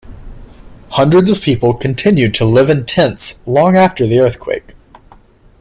Hundreds 0.93 1.29
of 1.29 1.41
people 1.43 1.75
continued 1.75 2.33
to 2.33 2.43
live 2.43 2.71
in 2.71 2.87
tents 2.87 3.43
long 3.45 3.75
after 3.77 4.07
the 4.07 4.17
earthquake. 4.17 4.73